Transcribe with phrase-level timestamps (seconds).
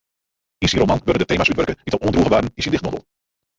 [0.63, 3.07] Yn syn roman wurde de tema's útwurke dy't al oandroegen waarden yn syn dichtbondel.